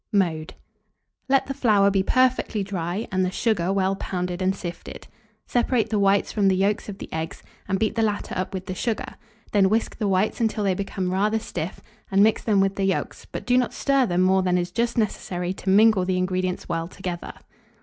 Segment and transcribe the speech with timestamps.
[0.11, 0.55] Mode.
[1.29, 5.05] Let the flour be perfectly dry, and the sugar well pounded and sifted.
[5.45, 8.65] Separate the whites from the yolks of the eggs, and beat the latter up with
[8.65, 9.13] the sugar;
[9.51, 13.25] then whisk the whites until they become rather stiff, and mix them with the yolks,
[13.31, 16.87] but do not stir them more than is just necessary to mingle the ingredients well
[16.87, 17.33] together.